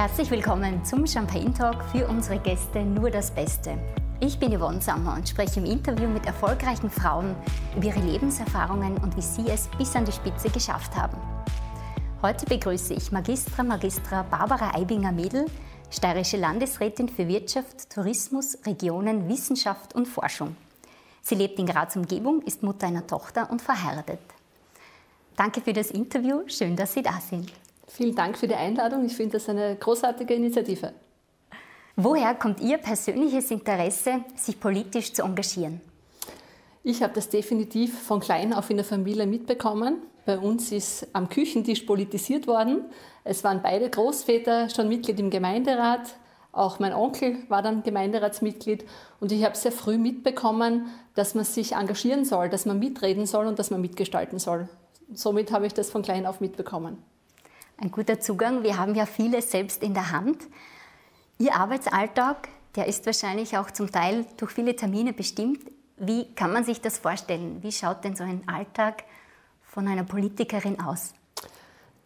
[0.00, 3.76] Herzlich willkommen zum Champagne Talk für unsere Gäste Nur das Beste.
[4.18, 7.36] Ich bin Yvonne Sommer und spreche im Interview mit erfolgreichen Frauen
[7.76, 11.18] über ihre Lebenserfahrungen und wie sie es bis an die Spitze geschafft haben.
[12.22, 15.44] Heute begrüße ich Magistra Magistra Barbara Eibinger-Mädel,
[15.90, 20.56] steirische Landesrätin für Wirtschaft, Tourismus, Regionen, Wissenschaft und Forschung.
[21.20, 24.20] Sie lebt in Graz Umgebung, ist Mutter einer Tochter und verheiratet.
[25.36, 27.52] Danke für das Interview, schön, dass Sie da sind.
[27.92, 30.92] Vielen Dank für die Einladung, ich finde das eine großartige Initiative.
[31.96, 35.80] Woher kommt Ihr persönliches Interesse, sich politisch zu engagieren?
[36.84, 39.98] Ich habe das definitiv von klein auf in der Familie mitbekommen.
[40.24, 42.84] Bei uns ist am Küchentisch politisiert worden.
[43.24, 46.14] Es waren beide Großväter schon Mitglied im Gemeinderat.
[46.52, 48.84] Auch mein Onkel war dann Gemeinderatsmitglied.
[49.18, 53.48] Und ich habe sehr früh mitbekommen, dass man sich engagieren soll, dass man mitreden soll
[53.48, 54.68] und dass man mitgestalten soll.
[55.12, 57.02] Somit habe ich das von klein auf mitbekommen.
[57.82, 58.62] Ein guter Zugang.
[58.62, 60.36] Wir haben ja vieles selbst in der Hand.
[61.38, 65.60] Ihr Arbeitsalltag, der ist wahrscheinlich auch zum Teil durch viele Termine bestimmt.
[65.96, 67.62] Wie kann man sich das vorstellen?
[67.62, 69.04] Wie schaut denn so ein Alltag
[69.62, 71.14] von einer Politikerin aus?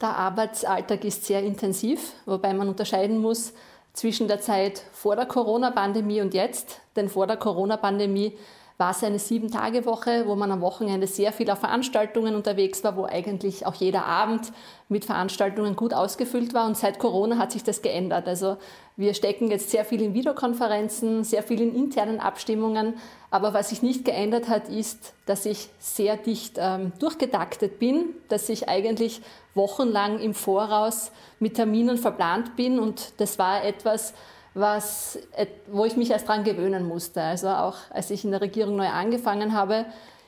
[0.01, 3.53] Der Arbeitsalltag ist sehr intensiv, wobei man unterscheiden muss
[3.95, 6.83] zwischen der Zeit vor der Corona-Pandemie und jetzt.
[6.95, 8.39] Denn vor der Corona-Pandemie
[8.77, 13.05] war es eine Sieben-Tage-Woche, wo man am Wochenende sehr viel auf Veranstaltungen unterwegs war, wo
[13.05, 14.53] eigentlich auch jeder Abend
[14.89, 16.67] mit Veranstaltungen gut ausgefüllt war.
[16.67, 18.27] Und seit Corona hat sich das geändert.
[18.27, 18.57] Also
[18.97, 22.95] wir stecken jetzt sehr viel in Videokonferenzen, sehr viel in internen Abstimmungen.
[23.31, 28.49] Aber was sich nicht geändert hat, ist, dass ich sehr dicht ähm, durchgetaktet bin, dass
[28.49, 29.23] ich eigentlich
[29.55, 32.81] wochenlang im Voraus mit Terminen verplant bin.
[32.81, 34.15] Und das war etwas,
[34.55, 35.19] was,
[35.67, 37.21] wo ich mich erst daran gewöhnen musste.
[37.21, 39.87] Also auch als ich in der Regierung neu angefangen habe,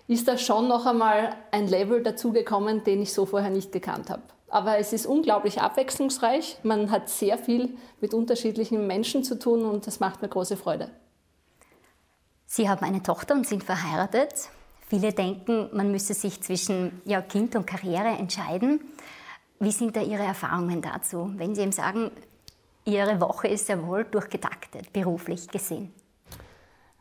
[0.09, 4.23] ist da schon noch einmal ein Level dazugekommen, den ich so vorher nicht gekannt habe.
[4.49, 6.59] Aber es ist unglaublich abwechslungsreich.
[6.63, 10.91] Man hat sehr viel mit unterschiedlichen Menschen zu tun und das macht mir große Freude.
[12.47, 14.51] Sie haben eine Tochter und sind verheiratet.
[14.89, 18.81] Viele denken, man müsse sich zwischen ja, Kind und Karriere entscheiden.
[19.59, 21.33] Wie sind da Ihre Erfahrungen dazu?
[21.37, 22.13] Wenn Sie ihm sagen,
[22.89, 25.93] Ihre Woche ist ja wohl durchgetaktet, beruflich gesehen.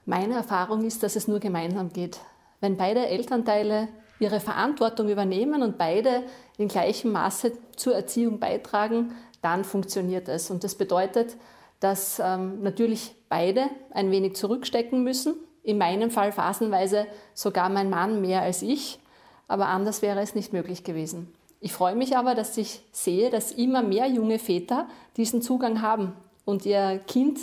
[0.04, 2.20] Meine Erfahrung ist, dass es nur gemeinsam geht.
[2.60, 6.24] Wenn beide Elternteile ihre Verantwortung übernehmen und beide
[6.58, 9.14] in gleichem Maße zur Erziehung beitragen,
[9.44, 10.50] dann funktioniert es.
[10.50, 11.38] Und das bedeutet,
[11.80, 15.36] dass ähm, natürlich beide ein wenig zurückstecken müssen.
[15.62, 19.00] In meinem Fall phasenweise sogar mein Mann mehr als ich,
[19.48, 21.32] aber anders wäre es nicht möglich gewesen.
[21.60, 26.14] Ich freue mich aber, dass ich sehe, dass immer mehr junge Väter diesen Zugang haben
[26.46, 27.40] und ihr Kind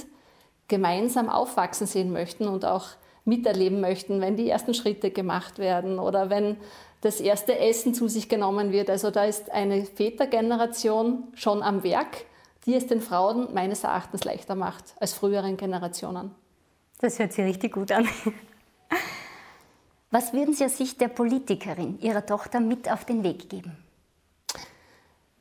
[0.69, 2.87] gemeinsam aufwachsen sehen möchten und auch
[3.25, 6.56] miterleben möchten, wenn die ersten Schritte gemacht werden oder wenn
[7.03, 8.89] das erste Essen zu sich genommen wird.
[8.89, 12.25] Also da ist eine Vätergeneration schon am Werk,
[12.65, 16.31] die es den Frauen meines Erachtens leichter macht als früheren Generationen.
[17.00, 18.09] Das hört sich richtig gut an.
[20.11, 23.81] Was würden Sie aus Sicht der Politikerin Ihrer Tochter mit auf den Weg geben?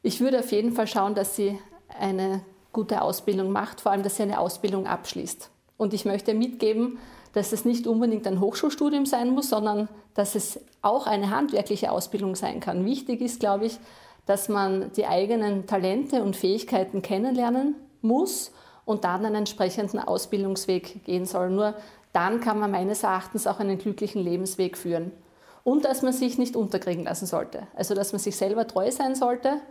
[0.03, 1.59] Ich würde auf jeden Fall schauen, dass sie
[1.99, 2.41] eine
[2.73, 5.49] gute Ausbildung macht, vor allem, dass sie eine Ausbildung abschließt.
[5.77, 6.97] Und ich möchte mitgeben,
[7.33, 12.35] dass es nicht unbedingt ein Hochschulstudium sein muss, sondern dass es auch eine handwerkliche Ausbildung
[12.35, 12.85] sein kann.
[12.85, 13.79] Wichtig ist, glaube ich,
[14.25, 18.51] dass man die eigenen Talente und Fähigkeiten kennenlernen muss
[18.85, 21.49] und dann einen entsprechenden Ausbildungsweg gehen soll.
[21.51, 21.75] Nur
[22.13, 25.11] dann kann man meines Erachtens auch einen glücklichen Lebensweg führen.
[25.63, 27.67] Und dass man sich nicht unterkriegen lassen sollte.
[27.75, 29.61] Also dass man sich selber treu sein sollte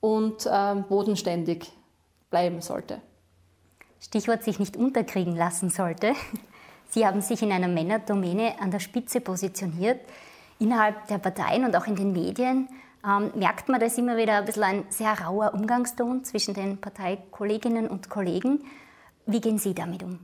[0.00, 1.70] und äh, bodenständig
[2.30, 3.00] bleiben sollte.
[4.00, 6.12] Stichwort sich nicht unterkriegen lassen sollte.
[6.88, 10.00] Sie haben sich in einer Männerdomäne an der Spitze positioniert.
[10.58, 12.68] Innerhalb der Parteien und auch in den Medien
[13.04, 16.80] ähm, merkt man, da ist immer wieder ein bisschen ein sehr rauer Umgangston zwischen den
[16.80, 18.64] Parteikolleginnen und Kollegen.
[19.26, 20.20] Wie gehen Sie damit um?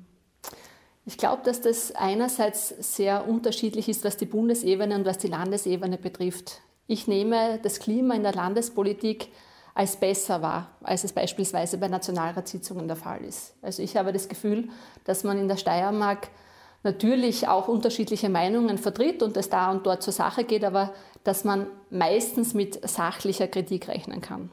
[1.04, 5.98] Ich glaube, dass das einerseits sehr unterschiedlich ist, was die Bundesebene und was die Landesebene
[5.98, 6.60] betrifft.
[6.86, 9.28] Ich nehme das Klima in der Landespolitik
[9.74, 13.54] als besser war, als es beispielsweise bei Nationalratssitzungen der Fall ist.
[13.62, 14.68] Also ich habe das Gefühl,
[15.04, 16.28] dass man in der Steiermark
[16.82, 20.92] natürlich auch unterschiedliche Meinungen vertritt und es da und dort zur Sache geht, aber
[21.24, 24.50] dass man meistens mit sachlicher Kritik rechnen kann.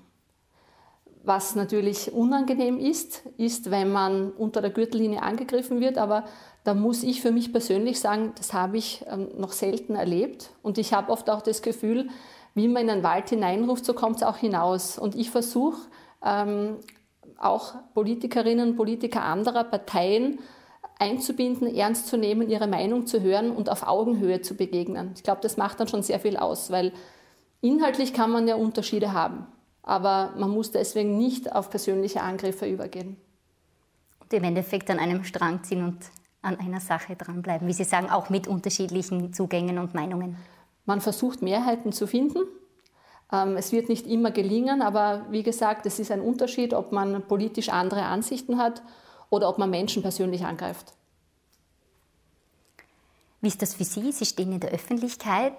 [1.23, 6.23] Was natürlich unangenehm ist, ist, wenn man unter der Gürtellinie angegriffen wird, aber
[6.63, 10.77] da muss ich für mich persönlich sagen, das habe ich ähm, noch selten erlebt und
[10.77, 12.09] ich habe oft auch das Gefühl,
[12.59, 14.99] wie man in den Wald hineinruft, so kommt es auch hinaus.
[14.99, 15.81] Und ich versuche
[16.23, 16.77] ähm,
[17.37, 20.39] auch Politikerinnen und Politiker anderer Parteien
[20.99, 25.11] einzubinden, ernst zu nehmen, ihre Meinung zu hören und auf Augenhöhe zu begegnen.
[25.15, 26.91] Ich glaube, das macht dann schon sehr viel aus, weil
[27.61, 29.47] inhaltlich kann man ja Unterschiede haben.
[29.89, 33.17] aber man muss deswegen nicht auf persönliche Angriffe übergehen.
[34.19, 35.97] Und im Endeffekt an einem Strang ziehen und
[36.41, 40.37] an einer Sache dranbleiben, wie Sie sagen, auch mit unterschiedlichen Zugängen und Meinungen.
[40.89, 42.39] Man versucht Mehrheiten zu finden.
[43.31, 47.21] Ähm, es wird nicht immer gelingen, aber wie gesagt, es ist ein Unterschied, ob man
[47.27, 48.81] politisch andere Ansichten hat
[49.29, 50.93] oder ob man Menschen persönlich angreift.
[53.39, 54.11] Wie ist das für Sie?
[54.11, 55.53] Sie stehen in der Öffentlichkeit,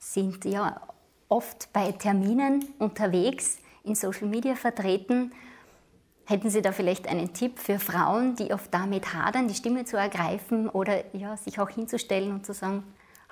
[0.00, 0.80] sind ja
[1.28, 5.30] oft bei Terminen unterwegs, in Social Media vertreten.
[6.24, 9.96] Hätten Sie da vielleicht einen Tipp für Frauen, die oft damit hadern, die Stimme zu
[9.96, 12.82] ergreifen oder ja, sich auch hinzustellen und zu sagen,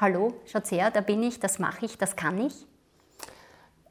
[0.01, 2.55] hallo, schaut her, da bin ich, das mache ich, das kann ich?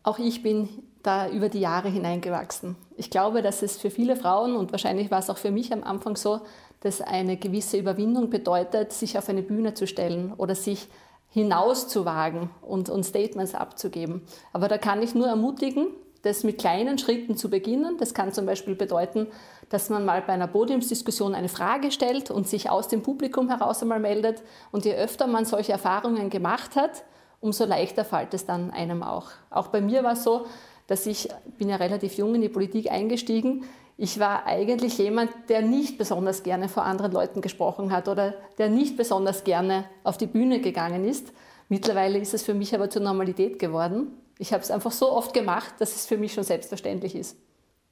[0.01, 0.67] Auch ich bin
[1.03, 2.75] da über die Jahre hineingewachsen.
[2.97, 5.83] Ich glaube, dass es für viele Frauen und wahrscheinlich war es auch für mich am
[5.83, 6.41] Anfang so,
[6.81, 10.87] dass eine gewisse Überwindung bedeutet, sich auf eine Bühne zu stellen oder sich
[11.29, 14.23] hinauszuwagen und, und Statements abzugeben.
[14.51, 15.89] Aber da kann ich nur ermutigen,
[16.21, 17.97] das mit kleinen Schritten zu beginnen.
[17.97, 19.27] Das kann zum Beispiel bedeuten,
[19.69, 23.81] dass man mal bei einer Podiumsdiskussion eine Frage stellt und sich aus dem Publikum heraus
[23.81, 24.41] einmal meldet.
[24.71, 27.03] Und je öfter man solche Erfahrungen gemacht hat,
[27.39, 29.27] umso leichter fällt es dann einem auch.
[29.49, 30.45] Auch bei mir war es so,
[30.87, 33.63] dass ich, bin ja relativ jung in die Politik eingestiegen,
[34.01, 38.69] ich war eigentlich jemand, der nicht besonders gerne vor anderen Leuten gesprochen hat oder der
[38.69, 41.33] nicht besonders gerne auf die Bühne gegangen ist.
[41.67, 44.17] Mittlerweile ist es für mich aber zur Normalität geworden.
[44.39, 47.37] Ich habe es einfach so oft gemacht, dass es für mich schon selbstverständlich ist.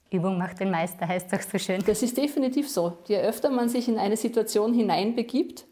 [0.09, 1.83] Übung macht den Meister, heißt doch so schön.
[1.85, 2.97] Das ist definitiv so.
[3.07, 5.65] Je öfter man sich in eine Situation hineinbegibt,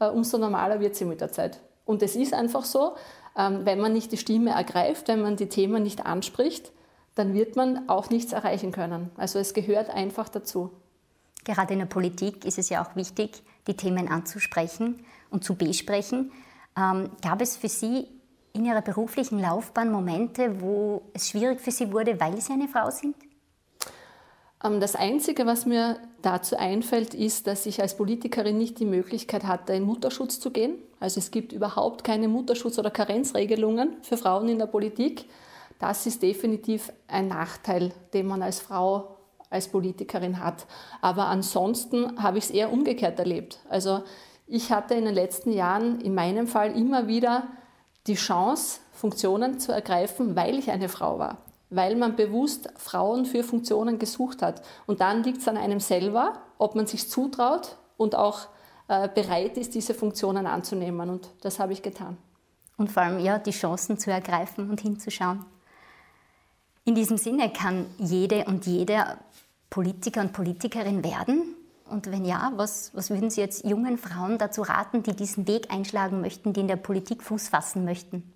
[0.00, 1.60] äh, umso normaler wird sie mit der Zeit.
[1.84, 2.94] Und es ist einfach so,
[3.36, 6.72] ähm, wenn man nicht die Stimme ergreift, wenn man die Themen nicht anspricht,
[7.14, 9.10] dann wird man auch nichts erreichen können.
[9.16, 10.70] Also es gehört einfach dazu.
[11.44, 16.32] Gerade in der Politik ist es ja auch wichtig, die Themen anzusprechen und zu besprechen.
[16.78, 18.08] Ähm, gab es für Sie
[18.52, 22.90] in Ihrer beruflichen Laufbahn Momente, wo es schwierig für Sie wurde, weil Sie eine Frau
[22.90, 23.16] sind?
[24.62, 29.44] Ähm, das Einzige, was mir dazu einfällt, ist, dass ich als Politikerin nicht die Möglichkeit
[29.44, 30.76] hatte, in Mutterschutz zu gehen.
[31.00, 35.26] Also es gibt überhaupt keine Mutterschutz- oder Karenzregelungen für Frauen in der Politik.
[35.78, 39.16] Das ist definitiv ein Nachteil, den man als Frau,
[39.50, 40.66] als Politikerin hat.
[41.00, 43.58] Aber ansonsten habe ich es eher umgekehrt erlebt.
[43.68, 44.02] Also
[44.46, 47.48] ich hatte in den letzten Jahren in meinem Fall immer wieder
[48.06, 51.38] die Chance, Funktionen zu ergreifen, weil ich eine Frau war.
[51.70, 54.62] Weil man bewusst Frauen für Funktionen gesucht hat.
[54.86, 58.48] Und dann liegt es an einem selber, ob man sich zutraut und auch
[58.88, 61.08] äh, bereit ist, diese Funktionen anzunehmen.
[61.08, 62.18] Und das habe ich getan.
[62.76, 65.44] Und vor allem ja, die Chancen zu ergreifen und hinzuschauen.
[66.84, 69.18] In diesem Sinne kann jede und jeder
[69.70, 71.54] Politiker und Politikerin werden.
[71.88, 75.72] Und wenn ja, was, was würden Sie jetzt jungen Frauen dazu raten, die diesen Weg
[75.72, 78.32] einschlagen möchten, die in der Politik Fuß fassen möchten?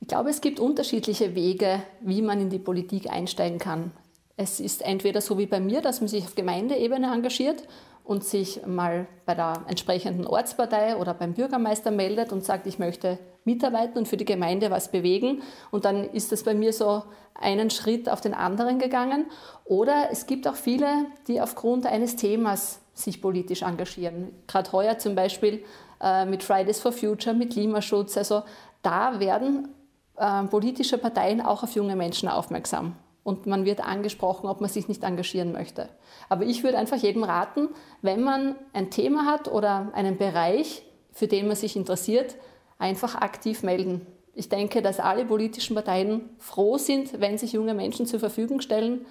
[0.00, 3.92] Ich glaube, es gibt unterschiedliche Wege, wie man in die Politik einsteigen kann.
[4.36, 7.64] Es ist entweder so wie bei mir, dass man sich auf Gemeindeebene engagiert
[8.04, 13.18] und sich mal bei der entsprechenden Ortspartei oder beim Bürgermeister meldet und sagt, ich möchte
[13.44, 15.42] mitarbeiten und für die Gemeinde was bewegen.
[15.70, 17.04] Und dann ist das bei mir so
[17.34, 19.26] einen Schritt auf den anderen gegangen.
[19.64, 24.32] Oder es gibt auch viele, die aufgrund eines Themas sich politisch engagieren.
[24.46, 25.64] Gerade heuer zum Beispiel
[26.00, 28.16] äh, mit Fridays for Future, mit Klimaschutz.
[28.16, 28.42] Also
[28.82, 29.68] da werden
[30.16, 32.96] äh, politische Parteien auch auf junge Menschen aufmerksam
[33.30, 35.88] und man wird angesprochen, ob man sich nicht engagieren möchte.
[36.28, 37.68] Aber ich würde einfach jedem raten,
[38.02, 40.82] wenn man ein Thema hat oder einen Bereich,
[41.12, 42.34] für den man sich interessiert,
[42.80, 44.04] einfach aktiv melden.
[44.34, 49.06] Ich denke, dass alle politischen Parteien froh sind, wenn sich junge Menschen zur Verfügung stellen,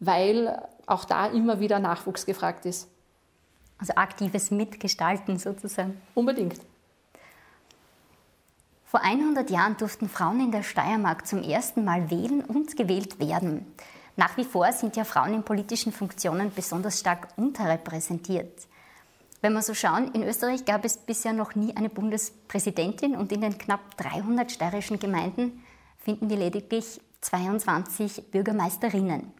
[0.00, 2.88] weil auch da immer wieder Nachwuchs gefragt ist.
[3.78, 6.00] Also aktives Mitgestalten sozusagen.
[6.14, 6.60] Unbedingt.
[8.94, 13.66] Vor 100 Jahren durften Frauen in der Steiermark zum ersten Mal wählen und gewählt werden.
[14.14, 18.68] Nach wie vor sind ja Frauen in politischen Funktionen besonders stark unterrepräsentiert.
[19.40, 23.40] Wenn wir so schauen, in Österreich gab es bisher noch nie eine Bundespräsidentin und in
[23.40, 25.64] den knapp 300 steirischen Gemeinden
[25.98, 29.32] finden wir lediglich 22 Bürgermeisterinnen.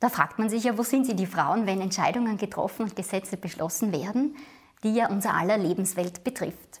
[0.00, 3.36] Da fragt man sich ja, wo sind sie, die Frauen, wenn Entscheidungen getroffen und Gesetze
[3.36, 4.34] beschlossen werden,
[4.82, 6.80] die ja unser aller Lebenswelt betrifft.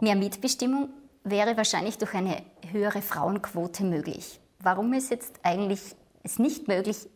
[0.00, 0.88] Mehr Mitbestimmung
[1.24, 4.40] wäre wahrscheinlich durch eine höhere Frauenquote möglich.
[4.58, 5.80] Warum ist jetzt eigentlich
[6.22, 7.08] es nicht möglich,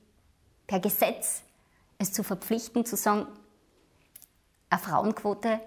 [0.67, 1.43] per Gesetz
[1.99, 3.27] es zu verpflichten, zu sagen,
[4.71, 5.61] eine Frauenquote,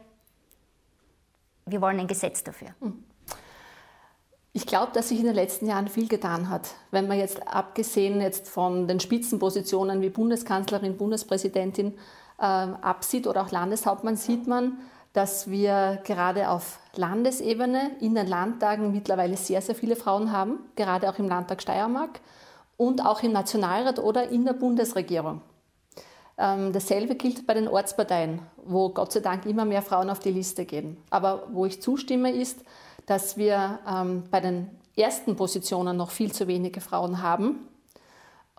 [1.65, 2.69] wir wollen ein Gesetz dafür?
[2.81, 3.03] Hm.
[4.53, 6.69] Ich glaube, dass sich in den letzten Jahren viel getan hat.
[6.89, 11.93] Wenn man jetzt abgesehen jetzt von den Spitzenpositionen wie Bundeskanzlerin, Bundespräsidentin
[12.39, 14.79] äh, absieht oder auch Landeshauptmann, sieht man,
[15.17, 21.09] dass wir gerade auf Landesebene in den Landtagen mittlerweile sehr, sehr viele Frauen haben, gerade
[21.09, 22.19] auch im Landtag Steiermark.
[22.77, 25.41] und auch im Nationalrat oder in der Bundesregierung.
[26.37, 30.29] Ähm, dasselbe gilt bei den Ortsparteien, wo Gott sei Dank immer mehr Frauen auf die
[30.29, 30.97] Liste gehen.
[31.09, 32.59] Aber wo ich zustimme, ist,
[33.07, 37.67] dass wir ähm, bei den ersten Positionen noch viel zu wenige Frauen haben.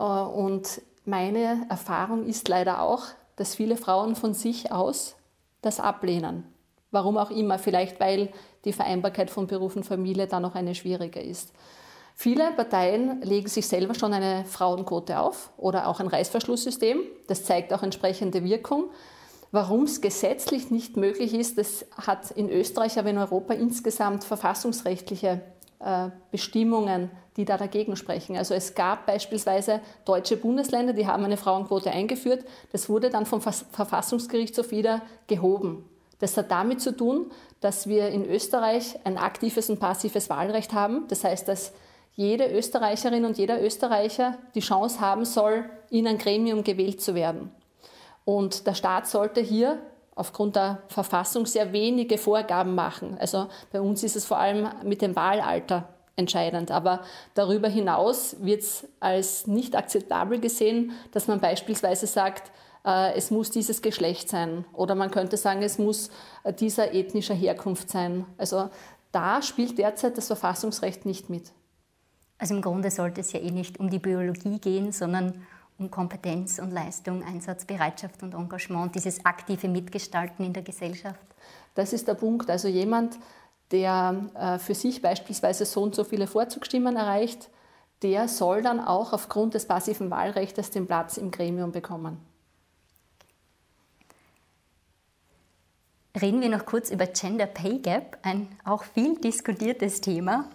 [0.01, 3.05] Äh, und meine Erfahrung ist leider auch,
[3.37, 5.15] dass viele Frauen von sich aus
[5.63, 6.45] das ablehnen.
[6.91, 8.31] Warum auch immer, vielleicht weil
[8.65, 11.53] die Vereinbarkeit von Beruf und Familie da noch eine schwierige ist.
[12.15, 17.01] Viele Parteien legen sich selber schon eine Frauenquote auf oder auch ein Reißverschlusssystem.
[17.29, 18.91] Das zeigt auch entsprechende Wirkung.
[19.53, 25.43] Warum es gesetzlich nicht möglich ist, das hat in Österreich, aber in Europa insgesamt verfassungsrechtliche
[25.79, 28.37] äh, Bestimmungen, die da dagegen sprechen.
[28.37, 32.45] Also es gab beispielsweise deutsche Bundesländer, die haben eine Frauenquote eingeführt.
[32.73, 35.89] Das wurde dann vom Verfassungsgerichtshof wieder gehoben.
[36.19, 37.31] Das hat damit zu tun,
[37.61, 41.07] dass wir in Österreich ein aktives und passives Wahlrecht haben.
[41.07, 41.73] Das heißt, dass
[42.17, 47.53] jede Österreicherin und jeder Österreicher die Chance haben soll, in ein Gremium gewählt zu werden.
[48.25, 49.79] Und der Staat sollte hier
[50.17, 53.17] aufgrund der Verfassung sehr wenige Vorgaben machen.
[53.21, 55.89] Also bei uns ist es vor allem mit dem Wahlalter
[56.19, 56.71] entscheidend.
[56.71, 57.03] Aber
[57.35, 62.51] darüber hinaus wird es als nicht akzeptabel gesehen, dass man beispielsweise sagt,
[62.85, 64.65] äh, es muss dieses Geschlecht sein.
[64.73, 66.11] Oder man könnte sagen, es muss
[66.45, 68.27] äh, dieser ethnischer Herkunft sein.
[68.37, 68.71] Also
[69.13, 71.53] da spielt derzeit das Verfassungsrecht nicht mit.
[72.39, 75.47] Also im Grunde sollte es ja eh nicht um die Biologie gehen, sondern
[75.79, 81.21] um Kompetenz und Leistung, Einsatzbereitschaft und Engagement, dieses aktive Mitgestalten in der Gesellschaft.
[81.75, 82.51] Das ist der Punkt.
[82.51, 83.19] Also jemand,
[83.71, 87.51] der äh, für sich beispielsweise so und so viele Vorzugsstimmen erreicht,
[88.03, 92.19] der soll dann auch aufgrund des passiven Wahlrechts den Platz im Gremium bekommen.
[96.21, 100.49] Reden wir noch kurz über Gender Pay Gap, ein auch viel diskutiertes Thema.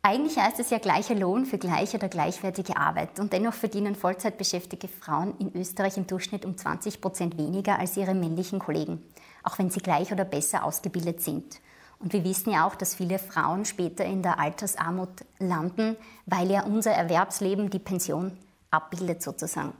[0.00, 3.18] Eigentlich heißt es ja gleicher Lohn für gleiche oder gleichwertige Arbeit.
[3.18, 8.14] Und dennoch verdienen Vollzeitbeschäftigte Frauen in Österreich im Durchschnitt um 20 Prozent weniger als ihre
[8.14, 9.02] männlichen Kollegen,
[9.42, 11.60] auch wenn sie gleich oder besser ausgebildet sind.
[11.98, 15.96] Und wir wissen ja auch, dass viele Frauen später in der Altersarmut landen,
[16.26, 18.36] weil ja unser Erwerbsleben die Pension
[18.70, 19.72] abbildet sozusagen.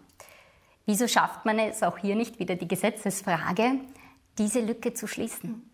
[0.87, 3.81] Wieso schafft man es auch hier nicht wieder die Gesetzesfrage,
[4.39, 5.71] diese Lücke zu schließen?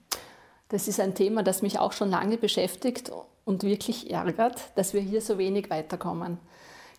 [0.68, 3.10] Das ist ein Thema, das mich auch schon lange beschäftigt
[3.44, 6.38] und wirklich ärgert, dass wir hier so wenig weiterkommen.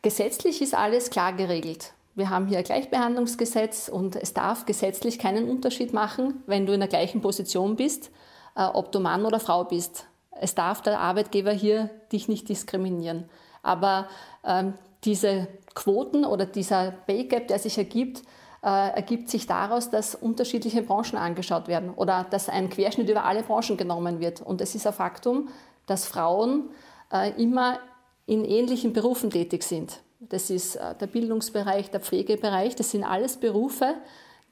[0.02, 1.94] Gesetzlich ist alles klar geregelt.
[2.16, 6.82] Wir haben hier ein Gleichbehandlungsgesetz und es darf gesetzlich keinen Unterschied machen, wenn du in
[6.82, 8.12] der gleichen Position bist,
[8.56, 10.06] ob du Mann oder Frau bist.
[10.32, 13.30] Es darf der Arbeitgeber hier dich nicht diskriminieren.
[13.64, 14.08] Aber
[14.44, 18.24] ähm, diese Quoten oder dieser Pay Gap, der sich ergibt,
[18.64, 23.44] äh, ergibt sich daraus, dass unterschiedliche Branchen angeschaut werden oder dass ein Querschnitt über alle
[23.44, 24.42] Branchen genommen wird.
[24.42, 25.50] Und es ist ein Faktum,
[25.88, 26.70] dass Frauen
[27.12, 27.80] äh, immer
[28.26, 30.00] in ähnlichen Berufen tätig sind.
[30.20, 32.76] Das ist äh, der Bildungsbereich, der Pflegebereich.
[32.76, 33.96] Das sind alles Berufe,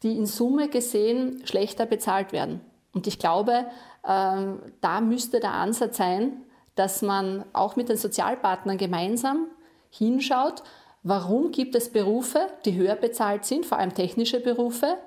[0.02, 2.62] die in Summe gesehen schlechter bezahlt werden.
[2.94, 3.68] Und ich glaube,
[4.08, 6.44] ähm, da müsste der Ansatz sein,
[6.76, 9.48] dass man auch mit den Sozialpartnern gemeinsam
[9.90, 10.64] hinschaut,
[11.04, 14.98] warum gibt es Berufe, die höher bezahlt sind, vor allem technische Berufe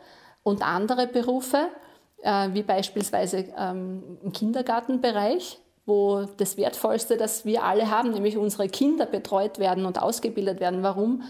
[0.43, 1.69] und andere Berufe,
[2.23, 8.69] äh, wie beispielsweise ähm, im Kindergartenbereich, wo das Wertvollste, das wir alle haben, nämlich unsere
[8.69, 10.83] Kinder betreut werden und ausgebildet werden.
[10.83, 11.23] Warum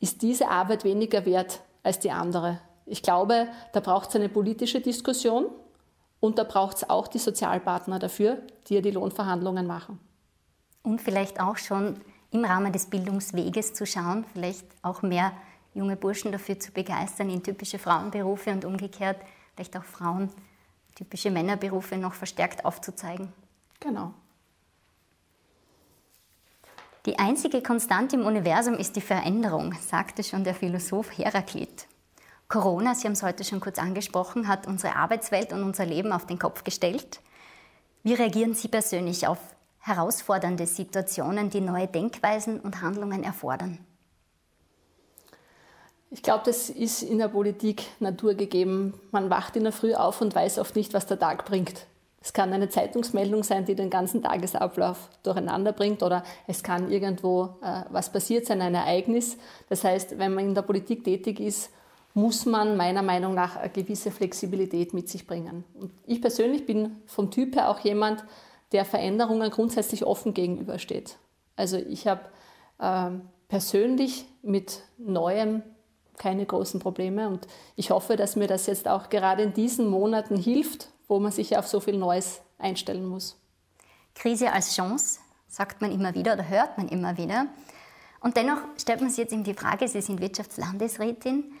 [0.00, 2.60] ist diese Arbeit weniger wert als die andere?
[2.86, 5.46] Ich glaube, da braucht es eine politische Diskussion
[6.24, 10.00] und da braucht es auch die Sozialpartner dafür, die ja die Lohnverhandlungen machen.
[10.82, 12.00] Und vielleicht auch schon
[12.30, 15.32] im Rahmen des Bildungsweges zu schauen, vielleicht auch mehr
[15.74, 19.18] junge Burschen dafür zu begeistern, in typische Frauenberufe und umgekehrt
[19.54, 20.30] vielleicht auch Frauen
[20.94, 23.30] typische Männerberufe noch verstärkt aufzuzeigen.
[23.78, 24.14] Genau.
[27.04, 31.86] Die einzige Konstante im Universum ist die Veränderung, sagte schon der Philosoph Heraklit.
[32.48, 36.26] Corona, Sie haben es heute schon kurz angesprochen, hat unsere Arbeitswelt und unser Leben auf
[36.26, 37.20] den Kopf gestellt.
[38.02, 39.38] Wie reagieren Sie persönlich auf
[39.78, 43.78] herausfordernde Situationen, die neue Denkweisen und Handlungen erfordern?
[46.10, 48.94] Ich glaube, das ist in der Politik naturgegeben.
[49.10, 51.86] Man wacht in der Früh auf und weiß oft nicht, was der Tag bringt.
[52.20, 57.56] Es kann eine Zeitungsmeldung sein, die den ganzen Tagesablauf durcheinander bringt oder es kann irgendwo
[57.62, 59.36] äh, was passiert sein, ein Ereignis.
[59.68, 61.70] Das heißt, wenn man in der Politik tätig ist,
[62.14, 65.64] muss man meiner Meinung nach eine gewisse Flexibilität mit sich bringen.
[65.74, 68.24] Und ich persönlich bin vom Typ her auch jemand,
[68.72, 71.16] der Veränderungen grundsätzlich offen gegenübersteht.
[71.56, 72.22] Also ich habe
[72.78, 73.10] äh,
[73.48, 75.62] persönlich mit Neuem
[76.16, 80.36] keine großen Probleme und ich hoffe, dass mir das jetzt auch gerade in diesen Monaten
[80.36, 83.36] hilft, wo man sich auf so viel Neues einstellen muss.
[84.14, 85.18] Krise als Chance,
[85.48, 87.46] sagt man immer wieder oder hört man immer wieder.
[88.20, 91.52] Und dennoch stellt man sich jetzt eben die Frage, Sie sind Wirtschaftslandesrätin,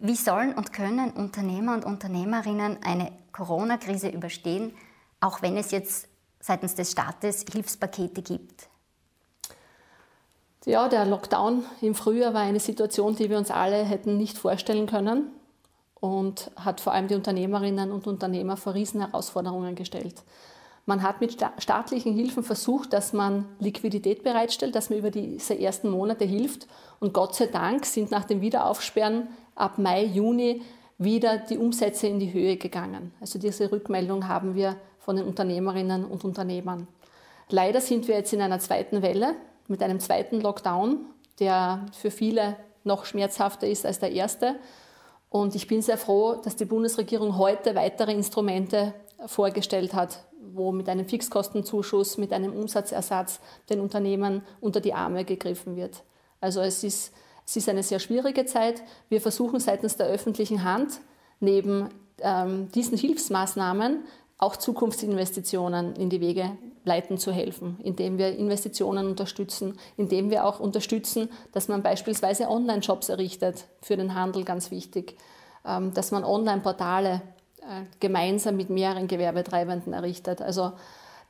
[0.00, 4.72] wie sollen und können Unternehmer und Unternehmerinnen eine Corona-Krise überstehen,
[5.20, 6.08] auch wenn es jetzt
[6.40, 8.68] seitens des Staates Hilfspakete gibt?
[10.66, 14.86] Ja, der Lockdown im Frühjahr war eine Situation, die wir uns alle hätten nicht vorstellen
[14.86, 15.30] können
[16.00, 20.22] und hat vor allem die Unternehmerinnen und Unternehmer vor Riesenherausforderungen gestellt.
[20.86, 25.90] Man hat mit staatlichen Hilfen versucht, dass man Liquidität bereitstellt, dass man über diese ersten
[25.90, 26.66] Monate hilft.
[26.98, 29.28] Und Gott sei Dank sind nach dem Wiederaufsperren
[29.60, 30.62] ab Mai, Juni
[30.98, 33.12] wieder die Umsätze in die Höhe gegangen.
[33.20, 36.86] Also diese Rückmeldung haben wir von den Unternehmerinnen und Unternehmern.
[37.48, 39.34] Leider sind wir jetzt in einer zweiten Welle
[39.66, 40.98] mit einem zweiten Lockdown,
[41.38, 44.56] der für viele noch schmerzhafter ist als der erste.
[45.30, 48.94] Und ich bin sehr froh, dass die Bundesregierung heute weitere Instrumente
[49.26, 55.76] vorgestellt hat, wo mit einem Fixkostenzuschuss, mit einem Umsatzersatz den Unternehmen unter die Arme gegriffen
[55.76, 56.02] wird.
[56.40, 57.12] Also es ist,
[57.50, 58.80] es ist eine sehr schwierige Zeit.
[59.08, 61.00] Wir versuchen seitens der öffentlichen Hand
[61.40, 61.88] neben
[62.20, 64.04] ähm, diesen Hilfsmaßnahmen
[64.38, 66.52] auch Zukunftsinvestitionen in die Wege
[66.84, 73.08] leiten zu helfen, indem wir Investitionen unterstützen, indem wir auch unterstützen, dass man beispielsweise Online-Shops
[73.08, 75.16] errichtet, für den Handel ganz wichtig,
[75.66, 77.20] ähm, dass man Online-Portale
[77.62, 80.40] äh, gemeinsam mit mehreren Gewerbetreibenden errichtet.
[80.40, 80.70] Also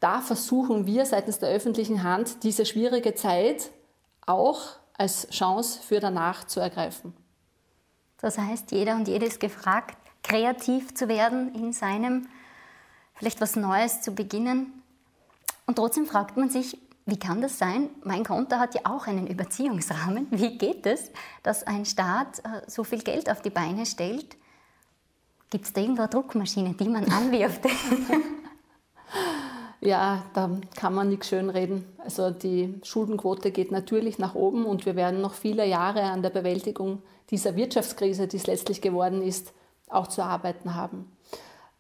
[0.00, 3.71] da versuchen wir seitens der öffentlichen Hand, diese schwierige Zeit
[4.27, 7.14] auch als Chance für danach zu ergreifen.
[8.19, 12.28] Das heißt, jeder und jede ist gefragt, kreativ zu werden in seinem
[13.14, 14.83] vielleicht was Neues zu beginnen.
[15.64, 16.76] Und trotzdem fragt man sich,
[17.07, 17.88] wie kann das sein?
[18.04, 20.26] Mein Konto hat ja auch einen Überziehungsrahmen.
[20.30, 21.11] Wie geht es,
[21.42, 24.37] dass ein Staat äh, so viel Geld auf die Beine stellt?
[25.49, 27.62] Gibt es da irgendwo eine Druckmaschine, die man anwirft?
[29.81, 31.85] Ja, da kann man nichts schönreden.
[31.99, 36.31] Also die Schuldenquote geht natürlich nach oben und wir werden noch viele Jahre an der
[36.31, 39.53] Bewältigung dieser Wirtschaftskrise, die es letztlich geworden ist,
[39.88, 41.11] auch zu arbeiten haben.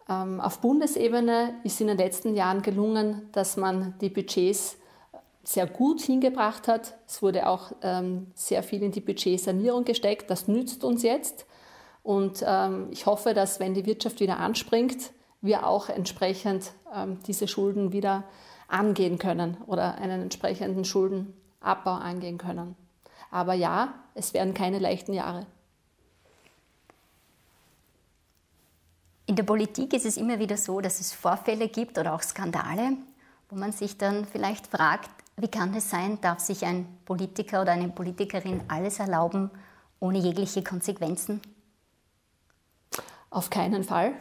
[0.08, 4.76] Ähm, auf Bundesebene ist in den letzten Jahren gelungen, dass man die Budgets
[5.42, 6.94] sehr gut hingebracht hat.
[7.06, 10.30] Es wurde auch ähm, sehr viel in die Budgetsanierung gesteckt.
[10.30, 11.46] Das nützt uns jetzt.
[12.02, 16.72] Und ähm, ich hoffe, dass wenn die Wirtschaft wieder anspringt, wir auch entsprechend
[17.26, 18.24] diese Schulden wieder
[18.68, 22.76] angehen können oder einen entsprechenden Schuldenabbau angehen können.
[23.30, 25.46] Aber ja, es werden keine leichten Jahre.
[29.26, 32.96] In der Politik ist es immer wieder so, dass es Vorfälle gibt oder auch Skandale,
[33.48, 37.72] wo man sich dann vielleicht fragt, wie kann es sein, darf sich ein Politiker oder
[37.72, 39.50] eine Politikerin alles erlauben,
[40.00, 41.40] ohne jegliche Konsequenzen?
[43.30, 44.12] Auf keinen Fall.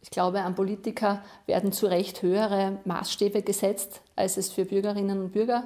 [0.00, 5.32] Ich glaube, an Politiker werden zu Recht höhere Maßstäbe gesetzt, als es für Bürgerinnen und
[5.32, 5.64] Bürger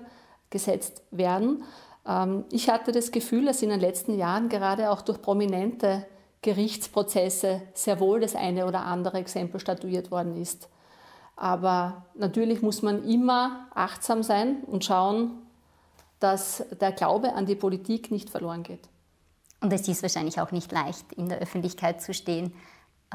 [0.51, 1.65] gesetzt werden.
[2.07, 6.07] Ähm, ich hatte das Gefühl, dass in den letzten Jahren gerade auch durch prominente
[6.43, 10.69] Gerichtsprozesse sehr wohl das eine oder andere Exempel statuiert worden ist.
[11.37, 15.43] Aber natürlich muss man immer achtsam sein und schauen,
[16.21, 18.89] dass der Glaube an die Politik nicht verloren geht.
[19.61, 22.53] Und es ist wahrscheinlich auch nicht leicht, in der Öffentlichkeit zu stehen,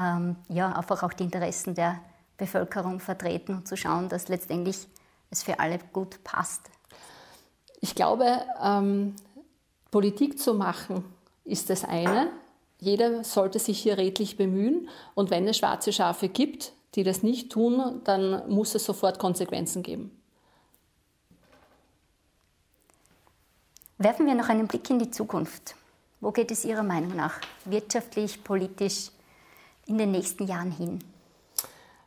[0.00, 2.00] ähm, ja, einfach auch die Interessen der
[2.36, 4.86] Bevölkerung vertreten und zu schauen, dass letztendlich
[5.30, 6.62] es für alle gut passt.
[7.80, 9.14] Ich glaube, ähm,
[9.90, 11.04] Politik zu machen
[11.44, 12.30] ist das eine,
[12.80, 17.50] jeder sollte sich hier redlich bemühen und wenn es schwarze Schafe gibt, die das nicht
[17.50, 20.10] tun, dann muss es sofort Konsequenzen geben.
[23.98, 25.74] Werfen wir noch einen Blick in die Zukunft.
[26.20, 29.10] Wo geht es Ihrer Meinung nach wirtschaftlich, politisch
[29.88, 31.00] in den nächsten Jahren hin?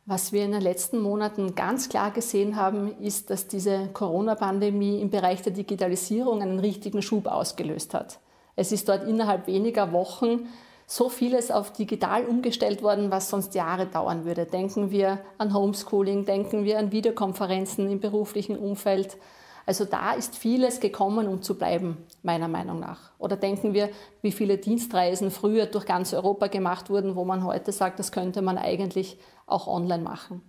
[0.06, 5.10] Was wir in den letzten Monaten ganz klar gesehen haben, ist, dass diese Corona-Pandemie im
[5.10, 8.18] Bereich der Digitalisierung einen richtigen Schub ausgelöst hat.
[8.56, 10.48] Es ist dort innerhalb weniger Wochen
[10.86, 14.44] so vieles auf digital umgestellt worden, was sonst Jahre dauern würde.
[14.44, 19.16] Denken wir an Homeschooling, denken wir an Videokonferenzen im beruflichen Umfeld.
[19.66, 23.12] Also da ist vieles gekommen, um zu bleiben, meiner Meinung nach.
[23.18, 27.72] Oder denken wir, wie viele Dienstreisen früher durch ganz Europa gemacht wurden, wo man heute
[27.72, 30.42] sagt, das könnte man eigentlich auch online machen.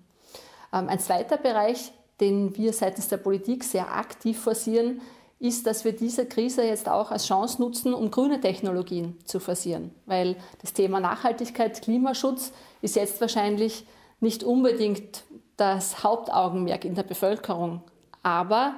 [0.73, 5.01] Ähm, ein zweiter Bereich, den wir seitens der Politik sehr aktiv forcieren,
[5.39, 9.91] ist, dass wir diese Krise jetzt auch als Chance nutzen, um grüne Technologien zu forcieren.
[10.05, 13.85] Weil das Thema Nachhaltigkeit, Klimaschutz ist jetzt wahrscheinlich
[14.21, 15.25] nicht unbedingt
[15.57, 17.81] das Hauptaugenmerk in der Bevölkerung.
[18.21, 18.75] Aber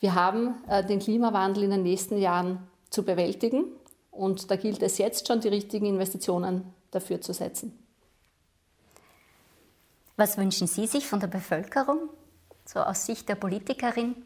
[0.00, 3.64] wir haben äh, den Klimawandel in den nächsten Jahren zu bewältigen
[4.10, 7.78] und da gilt es jetzt schon, die richtigen Investitionen dafür zu setzen.
[10.16, 12.08] Was wünschen Sie sich von der Bevölkerung,
[12.64, 14.16] so aus Sicht der Politikerin?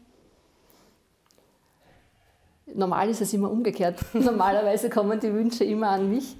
[2.73, 3.99] Normal ist es immer umgekehrt.
[4.13, 6.37] Normalerweise kommen die Wünsche immer an mich.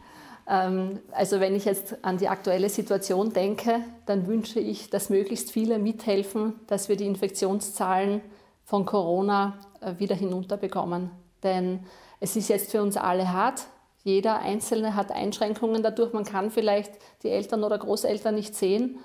[0.48, 5.52] Ähm, also wenn ich jetzt an die aktuelle Situation denke, dann wünsche ich, dass möglichst
[5.52, 8.22] viele mithelfen, dass wir die Infektionszahlen
[8.64, 11.12] von Corona äh, wieder hinunterbekommen.
[11.44, 11.86] Denn
[12.20, 13.68] es ist jetzt für uns alle hart.
[14.04, 16.14] Jeder Einzelne hat Einschränkungen dadurch.
[16.14, 19.00] Man kann vielleicht die Eltern oder Großeltern nicht sehen.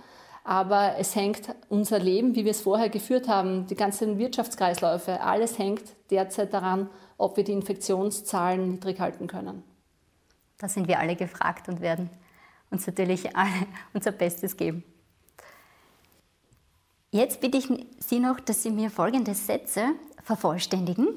[0.45, 5.59] Aber es hängt unser Leben, wie wir es vorher geführt haben, die ganzen Wirtschaftskreisläufe, alles
[5.59, 9.63] hängt derzeit daran, ob wir die Infektionszahlen niedrig halten können.
[10.57, 12.09] Da sind wir alle gefragt und werden
[12.71, 14.85] uns natürlich alle unser Bestes geben.
[17.11, 17.69] Jetzt bitte ich
[18.01, 21.09] Sie noch, dass Sie mir folgende Sätze vervollständigen.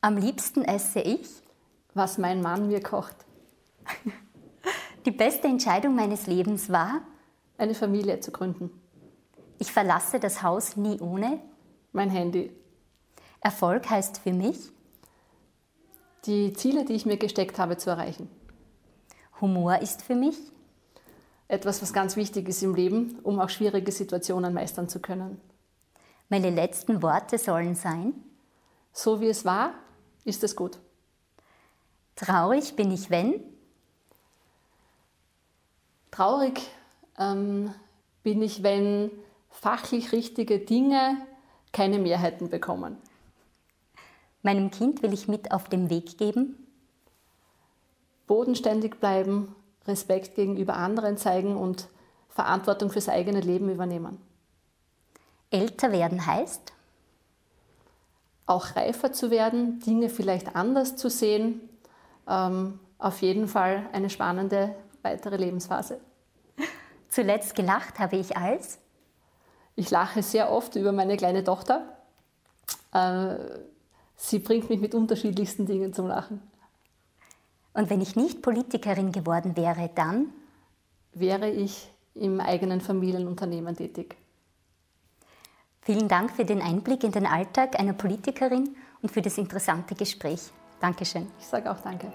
[0.00, 1.28] Am liebsten esse ich,
[1.92, 3.16] was mein Mann mir kocht.
[5.04, 7.02] Die beste Entscheidung meines Lebens war,
[7.58, 8.70] eine Familie zu gründen.
[9.58, 11.38] Ich verlasse das Haus nie ohne
[11.92, 12.50] mein Handy.
[13.42, 14.70] Erfolg heißt für mich,
[16.24, 18.30] die Ziele, die ich mir gesteckt habe, zu erreichen.
[19.40, 20.36] Humor ist für mich
[21.50, 25.40] etwas, was ganz wichtig ist im Leben, um auch schwierige Situationen meistern zu können.
[26.28, 28.14] Meine letzten Worte sollen sein,
[28.92, 29.74] so wie es war,
[30.24, 30.78] ist es gut.
[32.14, 33.42] Traurig bin ich, wenn?
[36.12, 36.60] Traurig
[37.18, 37.74] ähm,
[38.22, 39.10] bin ich, wenn
[39.50, 41.16] fachlich richtige Dinge
[41.72, 42.96] keine Mehrheiten bekommen.
[44.42, 46.66] Meinem Kind will ich mit auf den Weg geben.
[48.26, 49.54] Bodenständig bleiben,
[49.86, 51.88] Respekt gegenüber anderen zeigen und
[52.28, 54.18] Verantwortung fürs eigene Leben übernehmen.
[55.50, 56.72] Älter werden heißt?
[58.46, 61.60] Auch reifer zu werden, Dinge vielleicht anders zu sehen.
[62.28, 66.00] Ähm, auf jeden Fall eine spannende weitere Lebensphase.
[67.08, 68.78] Zuletzt gelacht habe ich als?
[69.74, 71.96] Ich lache sehr oft über meine kleine Tochter.
[72.92, 73.36] Äh,
[74.16, 76.42] sie bringt mich mit unterschiedlichsten Dingen zum Lachen.
[77.72, 80.32] Und wenn ich nicht Politikerin geworden wäre, dann?
[81.12, 84.16] Wäre ich im eigenen Familienunternehmen tätig.
[85.82, 90.50] Vielen Dank für den Einblick in den Alltag einer Politikerin und für das interessante Gespräch.
[90.80, 91.26] Dankeschön.
[91.38, 92.12] Ich sage auch danke.